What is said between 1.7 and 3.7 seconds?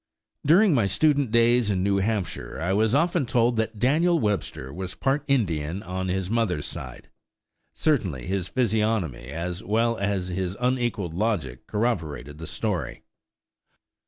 New Hampshire I was often told